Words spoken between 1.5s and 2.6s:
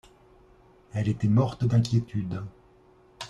d'inquiétude.